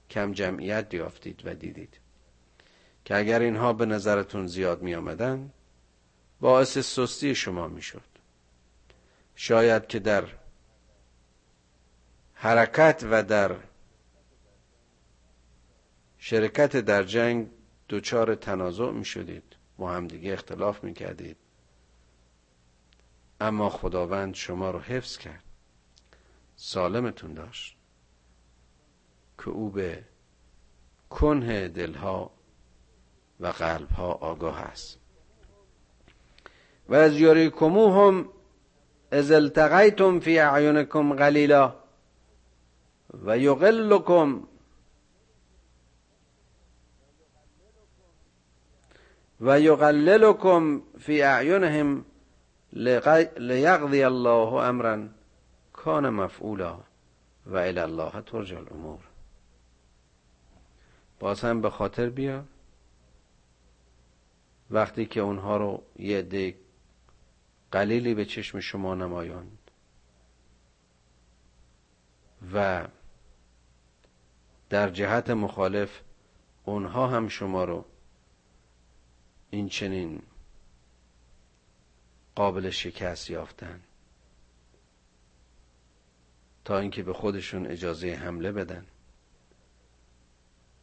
[0.09, 1.99] کم جمعیت یافتید و دیدید
[3.05, 5.51] که اگر اینها به نظرتون زیاد می آمدن
[6.39, 8.01] باعث سستی شما می شد
[9.35, 10.27] شاید که در
[12.33, 13.55] حرکت و در
[16.17, 17.49] شرکت در جنگ
[17.89, 21.37] دچار تنازع می شدید با همدیگه اختلاف می کردید
[23.39, 25.43] اما خداوند شما رو حفظ کرد.
[26.55, 27.77] سالمتون داشت.
[29.37, 30.03] که او به
[31.09, 32.31] کنه دلها
[33.39, 34.99] و قلبها آگاه است.
[36.89, 37.13] و از
[37.71, 38.29] هم
[39.11, 41.73] از التقیتم فی اعینکم قلیلا
[43.25, 44.43] و یقلکم
[49.41, 52.05] و یقللکم فی اعینهم
[53.37, 55.03] لیقضی الله امرا
[55.73, 56.79] کان مفعولا
[57.45, 58.99] و الی الله ترجع الامور.
[61.19, 62.43] باز هم به خاطر بیار
[64.71, 66.21] وقتی که اونها رو یه
[67.75, 69.71] قلیلی به چشم شما نمایاند.
[72.53, 72.87] و
[74.69, 76.01] در جهت مخالف
[76.65, 77.85] اونها هم شما رو
[79.49, 80.21] این چنین
[82.35, 83.81] قابل شکست یافتن
[86.65, 88.85] تا اینکه به خودشون اجازه حمله بدن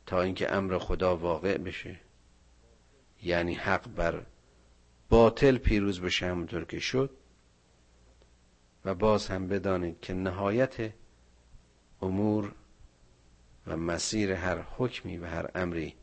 [0.07, 2.01] تا اینکه امر خدا واقع بشه
[3.23, 4.27] یعنی حق بر
[5.13, 7.11] باطل پیروز بشه همونطور که شد
[8.85, 10.93] و باز هم بدانید که نهایت
[12.03, 12.53] امور
[13.67, 15.95] و مسیر هر حکمی و هر امری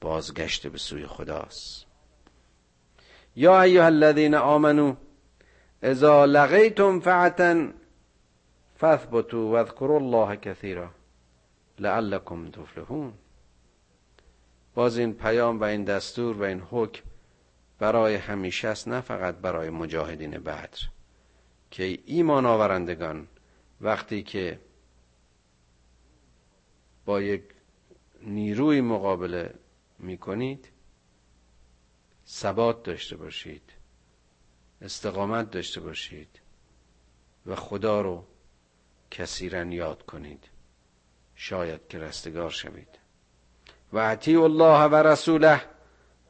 [0.00, 1.86] بازگشت به سوی خداست.
[3.36, 4.96] یا ایها الذین آمنو
[5.82, 7.72] اذا لقیتم فعتا
[8.76, 10.90] فاثبتوا واذكروا الله كثيرا
[11.78, 13.12] لعلكم تفلحون.
[14.74, 17.13] باز این پیام و این دستور و این حکم
[17.84, 20.68] برای همیشه است نه فقط برای مجاهدین بدر.
[21.70, 23.28] که ایمان آورندگان
[23.80, 24.60] وقتی که
[27.04, 27.42] با یک
[28.22, 29.54] نیروی مقابله
[29.98, 30.68] می کنید
[32.26, 33.72] ثبات داشته باشید
[34.80, 36.40] استقامت داشته باشید
[37.46, 38.24] و خدا رو
[39.10, 40.44] کثیرا یاد کنید.
[41.34, 42.98] شاید که رستگار شوید.
[43.92, 45.73] و الله و رسوله.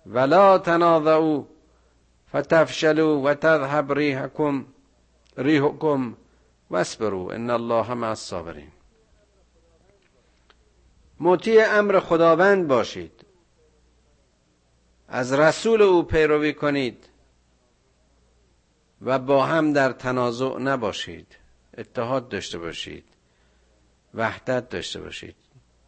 [0.06, 1.44] ولا تناظعوا
[2.32, 4.64] فتفشلوا و تذهب ریحکم
[5.36, 6.16] ریحکم
[6.70, 8.70] واسبروا ان الله مع الصابرین
[11.20, 13.24] مطیع امر خداوند باشید.
[15.08, 17.08] از رسول او پیروی کنید
[19.02, 21.36] و با هم در تنازع نباشید.
[21.78, 23.04] اتحاد داشته باشید.
[24.14, 25.36] وحدت داشته باشید.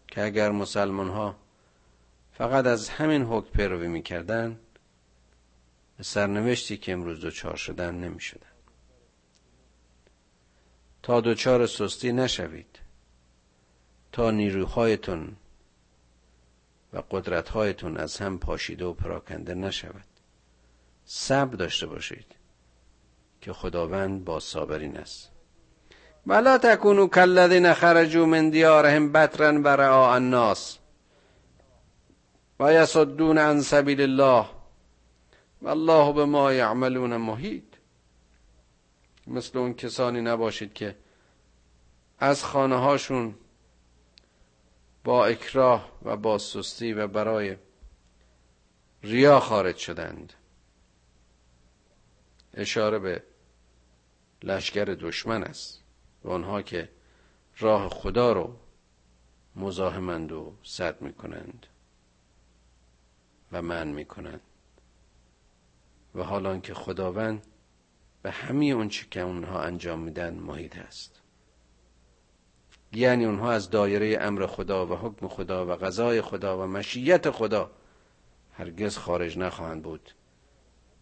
[0.08, 1.36] که اگر مسلمان ها
[2.38, 4.58] فقط از همین حکم پیروی می‌کردن
[5.96, 8.46] به سرنوشتی که امروز دوچار شدن نمی شدن.
[11.02, 12.78] تا دوچار سستی نشوید
[14.12, 15.36] تا نیروهایتون
[16.92, 20.04] و قدرتهایتون از هم پاشیده و پراکنده نشود.
[21.04, 22.26] صبر داشته باشید
[23.40, 25.30] که خداوند با صابرین است.
[26.26, 30.78] ولا تکونو کالذین خرجوا من دیارهم بطرا و الناس.
[32.60, 34.46] و یصدون عن سبیل الله
[35.62, 37.64] والله به ما یعملون محیط.
[39.26, 40.96] مثل اون کسانی نباشید که
[42.18, 43.34] از خانه هاشون
[45.04, 47.56] با اکراه و با سستی و برای
[49.02, 50.32] ریا خارج شدند.
[52.54, 53.22] اشاره به
[54.42, 55.82] لشکر دشمن است
[56.24, 56.88] و آنها که
[57.58, 58.56] راه خدا رو
[59.56, 61.66] مزاحمند و صد می‌کنند.
[63.52, 64.40] و من می‌کنند.
[66.14, 67.46] و حالا که خداوند
[68.22, 71.20] به همه چی که اونها انجام میدن محیط است.
[72.92, 77.70] یعنی اونها از دایره امر خدا و حکم خدا و قضای خدا و مشیت خدا
[78.52, 80.10] هرگز خارج نخواهند بود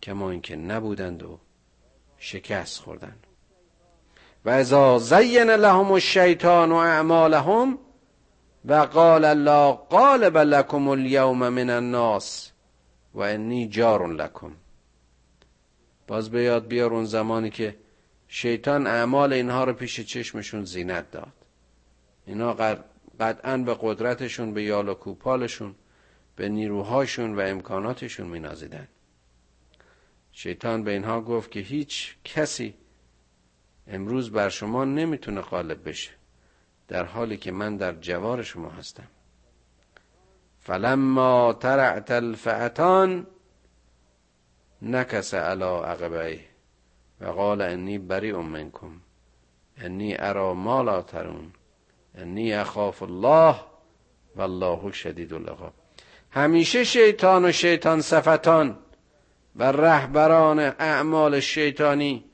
[0.03, 1.39] کما اینکه نبودند و
[2.19, 3.27] شکست خوردند.
[4.45, 7.79] و ازا زین لهم الشیطان و اعمالهم
[8.65, 12.53] و قال الله قالب لكم اليوم من الناس
[13.15, 14.53] و انی جار لکم.
[16.07, 17.77] باز به یاد بیار اون زمانی که
[18.29, 21.33] شیطان اعمال اینها رو پیش چشمشون زینت داد.
[22.27, 22.55] اینا
[23.21, 25.75] قطعا به قدرتشون به یال و کوپالشون
[26.37, 28.89] به نیروهاشون و امکاناتشون مینازیدن.
[30.33, 32.75] شیطان به اینها گفت که هیچ کسی
[33.87, 36.11] امروز بر شما نمی‌تونه غالب بشه.
[36.89, 39.07] در حالی که من در جوار شما هستم.
[40.61, 43.27] فلما ترعت الفعتان
[44.83, 46.41] نکس علا عقبه
[47.21, 49.01] و قال انی بریء منکم
[49.79, 51.53] انی ارا ما لا ترون
[52.15, 53.57] انی اخاف الله
[54.37, 55.73] والله شدید العقاب.
[56.31, 58.79] همیشه شیطان و شیطان صفتان
[59.57, 62.25] و رهبران اعمال شیطانی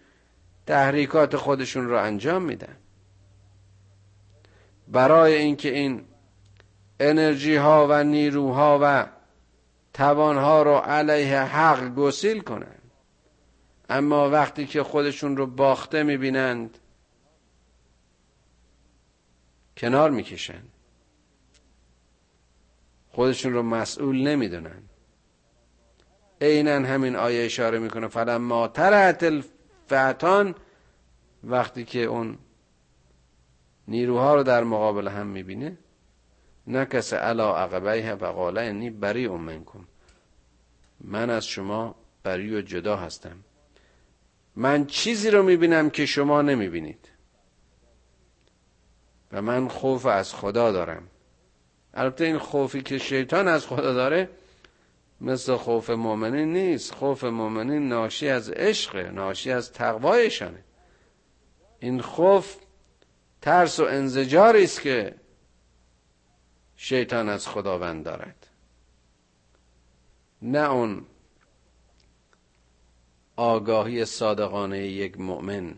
[0.66, 2.76] تحریکات خودشون رو انجام میدن.
[4.90, 6.04] برای اینکه این
[7.00, 9.06] انرژی ها و نیروها و
[9.94, 12.90] توانها رو علیه حق گسیل کنند.
[13.88, 16.78] اما وقتی که خودشون رو باخته می‌بینند
[19.76, 20.68] کنار می‌کشند.
[23.12, 24.82] خودشون رو مسئول نمی‌دونن
[26.40, 30.54] عینا همین آیه اشاره می‌کنه فلما ترعت الفعتان
[31.44, 32.38] وقتی که اون
[33.90, 35.78] نیروها رو در مقابل هم می‌بینه.
[36.66, 39.84] نکس علا عقبیه و قاله انی بری منکم.
[41.00, 43.36] من از شما بری و جدا هستم.
[44.56, 47.08] من چیزی رو می‌بینم که شما نمی‌بینید.
[49.32, 51.02] و من خوف از خدا دارم.
[51.94, 54.28] البته این خوفی که شیطان از خدا داره
[55.20, 56.94] مثل خوف مؤمنین نیست.
[56.94, 60.64] خوف مؤمنین ناشی از عشق ناشی از تقوایشانه.
[61.80, 62.56] این خوف
[63.42, 65.14] ترس و انزجاری است که
[66.76, 68.46] شیطان از خداوند دارد.
[70.42, 71.06] نه اون
[73.36, 75.74] آگاهی صادقانه یک مؤمن.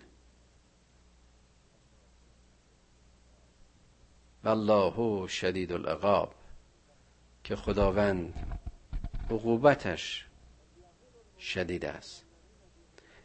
[4.45, 6.35] والله شدید العقاب
[7.45, 8.35] که خداوند
[9.31, 10.27] عقوبتش
[11.39, 12.25] شدید است.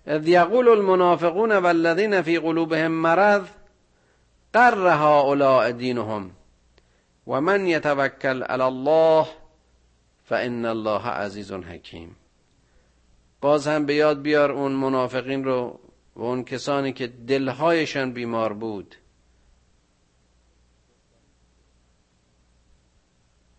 [0.05, 3.47] اذ یقول المنافقون والذین فی قلوبهم مرض
[4.53, 6.31] قر هؤلاء دینهم
[7.27, 9.27] و من یتوکل علی الله
[10.23, 12.15] فان الله عزیز حکیم
[13.41, 15.79] باز هم به یاد بیار اون منافقین رو
[16.15, 18.95] و اون کسانی که دلهایشان بیمار بود.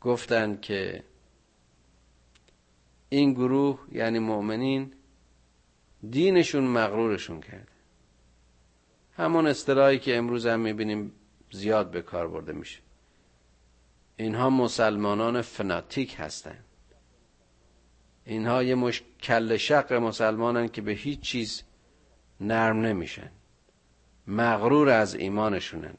[0.01, 1.05] گفتند که
[3.09, 4.93] این گروه یعنی مؤمنین
[6.11, 7.78] دینشون مغرورشون کرده.
[9.19, 11.13] همون اصطلاحی که امروز هم می‌بینیم
[11.51, 12.81] زیاد به کار برده میشه.
[14.17, 16.65] اینها مسلمانان فناتیک هستند
[18.25, 21.63] اینها یه مش کل شق مسلمانن که به هیچ چیز
[22.41, 23.31] نرم نمیشن.
[24.27, 25.95] مغرور از ایمانشونن.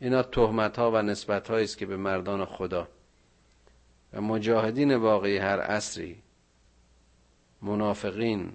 [0.00, 2.88] اینا تهمت ها و نسبت است که به مردان خدا
[4.12, 6.22] و مجاهدین واقعی هر عصری
[7.62, 8.52] منافقین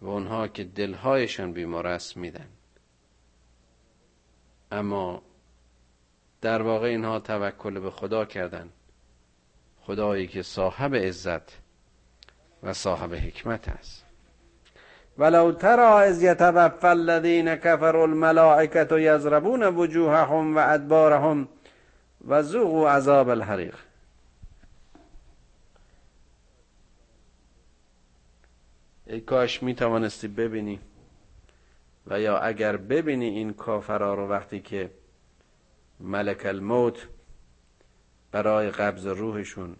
[0.00, 2.48] و اونها که دلهایشان بیمار است میدن.
[4.72, 5.22] اما
[6.40, 8.72] در واقع اینها توکل به خدا کردند
[9.80, 11.58] خدایی که صاحب عزت
[12.62, 14.06] و صاحب حکمت است.
[15.18, 21.48] ولو ترى اذ يتوفى الذين كفروا الملائكه يضربون وجوههم وادبارهم
[22.28, 23.85] وذوقوا عذاب الحریق.
[29.06, 30.80] ای کاش می توانستی ببینی.
[32.06, 34.90] و یا اگر ببینی این کافرا رو وقتی که
[36.00, 37.08] ملک الموت
[38.30, 39.76] برای قبض روحشون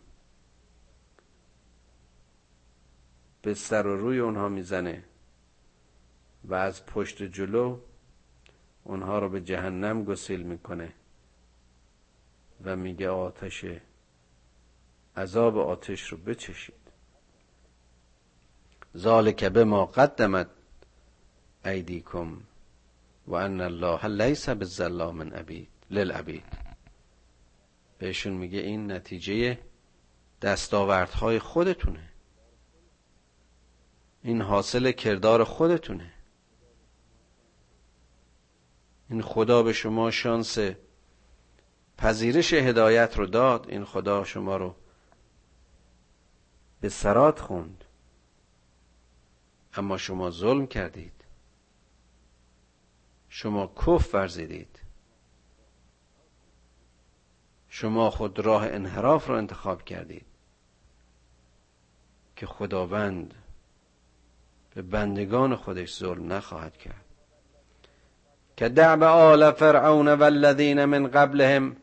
[3.43, 5.05] به سر و روی اونها می‌زنه
[6.45, 7.79] و از پشت جلو
[8.85, 10.93] اونها رو به جهنم گسیل می‌کنه
[12.64, 13.64] و میگه آتش
[15.16, 16.86] عذاب آتش رو بچشید
[18.97, 20.49] ذالک به ما قدمت
[21.65, 22.41] ایدیکم
[23.27, 26.45] و ان الله لیس بالظلام عبید للعبید
[27.99, 29.59] بهشون میگه این نتیجه
[30.43, 32.09] دستاوردهای خودتونه.
[34.23, 36.13] این حاصل کردار خودتونه.
[39.11, 40.59] این خدا به شما شانس
[41.99, 44.75] پذیرش هدایت رو داد این خدا شما رو
[46.81, 47.85] به سرات خوند.
[49.77, 51.12] اما شما ظلم کردید.
[53.29, 54.79] شما کف ورزیدید.
[57.68, 60.27] شما خود راه انحراف رو انتخاب کردید.
[62.37, 63.35] که خداوند
[64.74, 67.05] به بندگان خودش ظلم نخواهد کرد.
[68.57, 71.77] که دعب آل فرعون والذین من قبلهم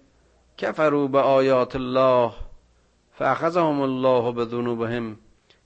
[0.57, 2.33] کفروا به آیات الله
[3.11, 5.17] فاخذهم الله بذنوبهم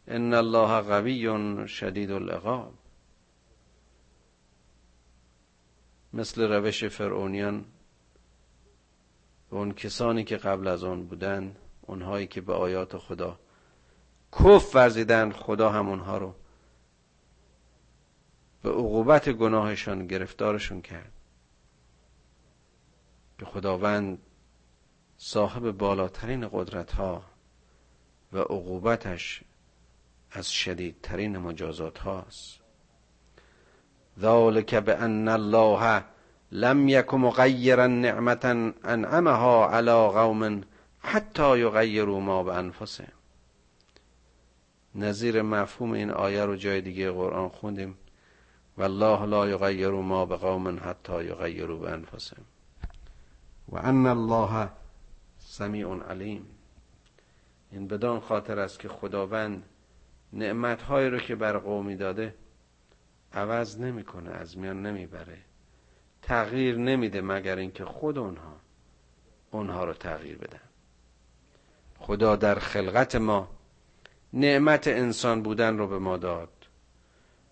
[0.07, 2.73] ان الله قوی شدید العقاب.
[6.13, 7.65] مثل روش فرعونیان
[9.51, 13.39] و اون کسانی که قبل از آن بودند اونهایی که به آیات خدا
[14.31, 16.35] کف ورزیدن خدا هم اونها رو
[18.61, 21.11] به عقوبت گناهشان گرفتارشون کرد.
[23.37, 24.19] که خداوند
[25.17, 27.23] صاحب بالاترین قدرت ها
[28.33, 29.43] و عقوبتش
[30.37, 32.59] از شدیدترین مجازات هاست
[34.19, 36.03] ذالک بان الله
[36.51, 40.63] لم یک مغیرا نعمتا انعمها علی قوم
[40.99, 43.11] حتی یغیروا ما بانفسهم
[44.95, 47.97] نظیر مفهوم این آیه رو جای دیگه قرآن خوندیم.
[48.77, 52.43] والله لا یغیر ما بقوم حتی یغیروا بانفسهم
[53.69, 54.69] و ان الله
[55.39, 56.45] سمیع علیم.
[57.71, 59.63] این بدان خاطر است که خداوند
[60.33, 62.35] نعمتهایی رو که بر قومی داده
[63.33, 65.37] عوض نمی‌کنه از میان نمی‌بره.
[66.21, 68.55] تغییر نمیده مگر اینکه خود اونها
[69.51, 70.59] اونها رو تغییر بدن.
[71.99, 73.49] خدا در خلقت ما
[74.33, 76.49] نعمت انسان بودن رو به ما داد.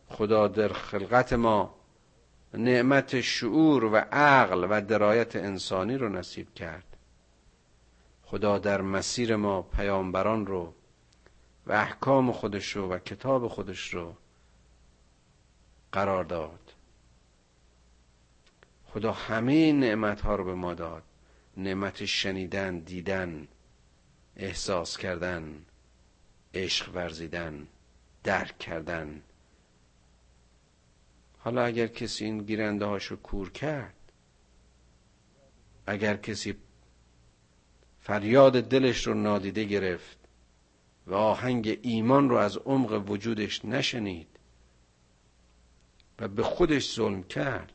[0.08, 1.76] خدا در خلقت ما
[2.54, 6.98] نعمت شعور و عقل و درایت انسانی رو نصیب کرد.
[8.24, 10.74] خدا در مسیر ما پیامبران رو
[11.68, 14.16] و احکام خودش رو و کتاب خودش رو
[15.92, 16.74] قرار داد.
[18.86, 21.04] خدا همه نعمت ها رو به ما داد.
[21.58, 23.48] نعمت شنیدن دیدن
[24.36, 25.66] احساس کردن
[26.54, 27.68] عشق ورزیدن
[28.24, 29.22] درک کردن.
[31.40, 33.94] حالا اگر کسی این گیرنده هاشو کور کرد
[35.88, 36.56] اگر کسی
[38.02, 40.18] فریاد دلش رو نادیده گرفت
[41.08, 44.28] و آهنگ ایمان رو از عمق وجودش نشنید
[46.20, 47.72] و به خودش ظلم کرد.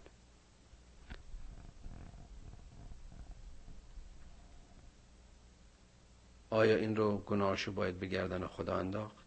[6.51, 9.27] آیا این رو گناهشو باید به گردن خدا انداخت؟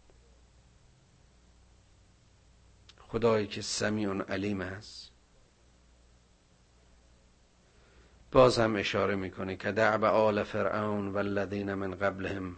[2.98, 5.10] خدایی که سمیع علیم است.
[8.32, 12.56] باز هم اشاره می‌کنه که دعب آل فرعون والذین من قبلهم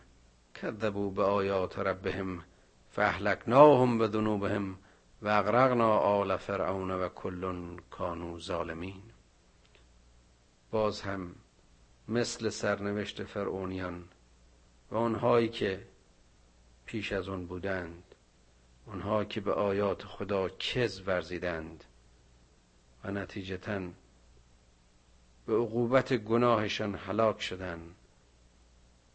[0.62, 2.44] کذبوا به آیات ربهم
[2.90, 4.78] فاهلکناهم به ذنوبهم
[5.22, 9.02] و اغرقنا آل فرعون و کل کانو ظالمین.
[10.70, 11.34] باز هم
[12.08, 14.04] مثل سرنوشت فرعونیان
[14.90, 15.86] و آنهایی که
[16.86, 18.02] پیش از آن بودند
[18.86, 21.84] آنها که به آیات خدا کز ورزیدند
[23.04, 23.80] و نتیجتا
[25.46, 27.94] به عقوبت گناهشان هلاک شدند.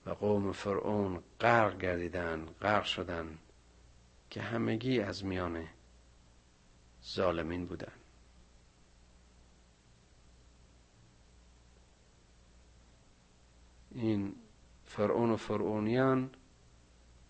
[0.06, 3.40] و قوم فرعون غرق گردیدند غرق شدند
[4.30, 5.68] که همگی از میان
[7.06, 8.02] ظالمین بودند
[13.92, 14.36] این
[14.86, 16.30] فرعون و فرعونیان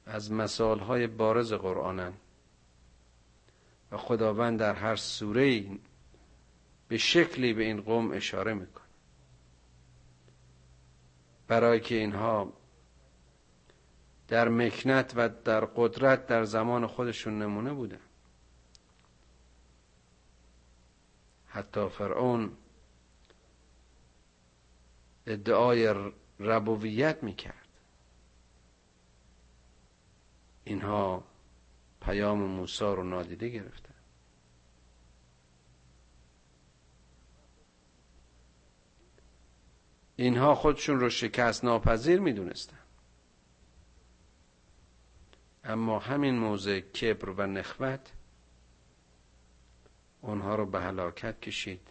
[0.06, 2.14] از مثالهای بارز قرآنن
[3.92, 5.66] و خداوند در هر سوره
[6.88, 8.86] به شکلی به این قوم اشاره می‌کنه
[11.48, 12.54] برای که اینها
[14.32, 18.00] در مکنت و در قدرت در زمان خودشون نمونه بودن
[21.48, 22.52] حتی فرعون
[25.28, 25.96] ادعای
[26.40, 27.68] ربویت می‌کرد.
[30.64, 31.24] اینها
[32.02, 33.94] پیام موسی رو نادیده گرفتن.
[40.16, 42.81] اینها خودشون رو شکست ناپذیر می‌دونستن.
[45.72, 48.12] اما همین موضع کبر و نخوت
[50.22, 51.88] اونها رو به هلاکت کشید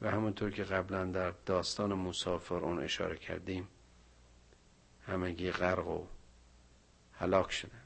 [0.00, 3.68] و همونطور که قبلا در داستان مسافر اون اشاره کردیم
[5.06, 6.06] همگی غرق و
[7.12, 7.82] هلاک شدن.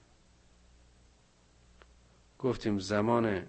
[2.39, 3.47] گفتیم زمان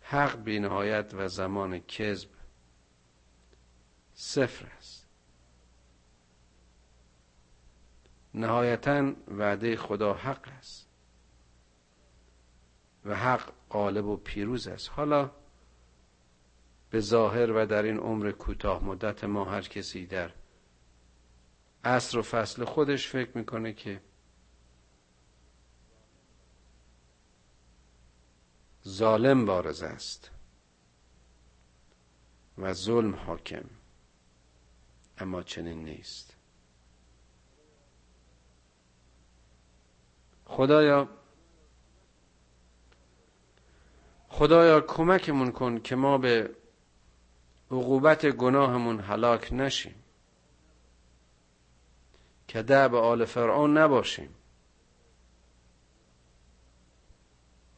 [0.00, 2.28] حق بینهایت و زمان کذب
[4.14, 4.99] صفر است.
[8.34, 10.88] نهایتا وعده خدا حق است.
[13.04, 14.90] و حق غالب و پیروز است.
[14.90, 15.30] حالا
[16.90, 20.32] به ظاهر و در این عمر کوتاه مدت ما هر کسی در
[21.84, 24.00] عصر و فصل خودش فکر می‌کنه که
[28.88, 30.30] ظالم بارز است
[32.58, 33.64] و ظلم حاکم
[35.18, 36.29] اما چنین نیست.
[40.50, 41.08] خدایا
[44.28, 46.50] خدایا کمکمون کن که ما به
[47.70, 49.94] عقوبت گناهمون هلاک نشیم
[52.48, 54.34] که به آل فرعون نباشیم.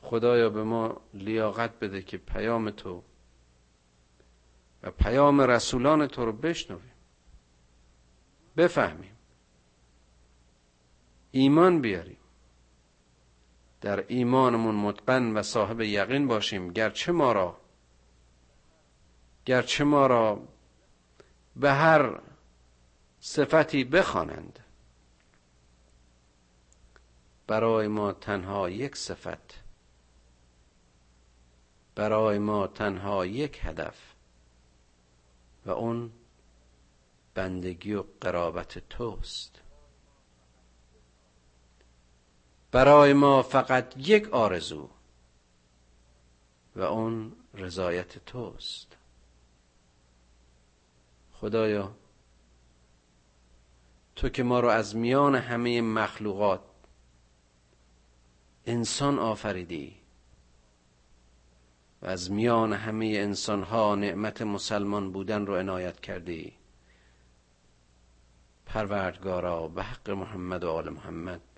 [0.03, 3.03] خدایا به ما لیاقت بده که پیام تو
[4.83, 6.93] و پیام رسولان تو رو بشنویم
[8.57, 9.17] بفهمیم.
[11.31, 12.22] ایمان بیاریم.
[13.83, 16.73] در ایمانمون متقن و صاحب یقین باشیم.
[16.73, 17.57] گرچه ما را
[19.45, 20.49] گرچه ما را
[21.57, 22.21] به هر
[23.21, 24.59] صفتی بخوانند
[27.47, 29.63] برای ما تنها یک صفت
[31.95, 34.15] برای ما تنها یک هدف
[35.67, 36.13] و اون
[37.35, 39.62] بندگی و قرابت توست.
[42.73, 44.89] برای ما فقط یک آرزو
[46.77, 48.97] و اون رضایت توست.
[51.33, 51.95] خدایا
[54.17, 56.61] تو که ما رو از میان همه مخلوقات
[58.67, 59.97] انسان آفریدی
[62.03, 66.53] و از میان همه انسان ها نعمت مسلمان بودن رو عنایت کردی
[68.67, 71.52] پروردگارا به حق محمد و آل محمد.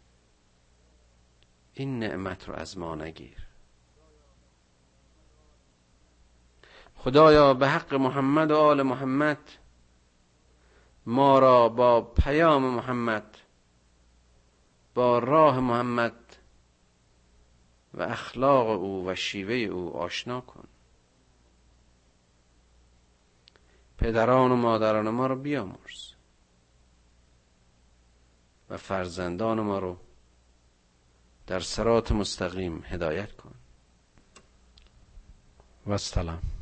[1.74, 3.46] این نعمت رو از ما نگیر.
[6.94, 9.50] خدایا به حق محمد و آل محمد
[11.06, 13.38] ما را با پیام محمد
[14.94, 16.36] با راه محمد
[17.94, 20.64] و اخلاق او و شیوه او آشنا کن.
[23.98, 26.12] پدران و مادران ما رو بیامرز
[28.70, 29.96] و فرزندان ما رو
[31.46, 33.54] در سرات مستقیم هدایت کن.
[35.86, 36.53] و السلام